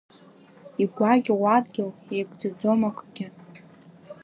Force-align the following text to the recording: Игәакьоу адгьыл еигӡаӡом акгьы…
Игәакьоу 0.83 1.45
адгьыл 1.55 1.89
еигӡаӡом 2.15 2.81
акгьы… 2.89 3.27